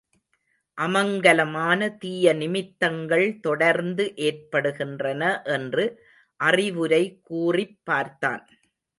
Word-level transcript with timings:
அமங்கலமான 0.77 1.97
தீய 1.97 2.33
நிமித்தங்கள் 2.33 3.39
தொடர்ந்து 3.39 4.15
ஏற்படுகின்றன 4.15 5.41
என்று 5.43 5.85
அறிவுரை 6.39 7.19
கூறிப் 7.23 7.79
பார்த்தான். 7.83 8.43